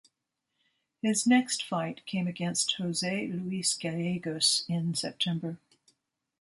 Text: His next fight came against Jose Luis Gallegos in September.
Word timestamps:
His 1.03 1.27
next 1.27 1.61
fight 1.63 2.03
came 2.07 2.25
against 2.25 2.73
Jose 2.77 3.27
Luis 3.27 3.75
Gallegos 3.77 4.65
in 4.67 4.95
September. 4.95 5.59